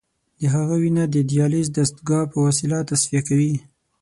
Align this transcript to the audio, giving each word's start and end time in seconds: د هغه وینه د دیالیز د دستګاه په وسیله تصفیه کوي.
د 0.39 0.41
هغه 0.55 0.75
وینه 0.81 1.03
د 1.09 1.15
دیالیز 1.29 1.67
د 1.71 1.75
دستګاه 1.77 2.23
په 2.31 2.37
وسیله 2.47 2.77
تصفیه 2.89 3.21
کوي. 3.29 3.53